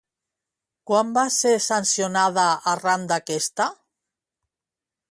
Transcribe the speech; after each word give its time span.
Quan 0.91 1.11
va 1.17 1.25
ser 1.35 1.51
sancionada 1.67 2.47
arran 2.75 3.07
d'aquesta? 3.13 3.71